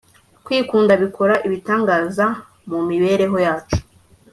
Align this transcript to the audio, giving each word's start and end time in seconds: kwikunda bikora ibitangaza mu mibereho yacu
kwikunda 0.45 0.91
bikora 1.01 1.35
ibitangaza 1.47 2.25
mu 2.69 2.79
mibereho 2.89 3.37
yacu 3.45 3.77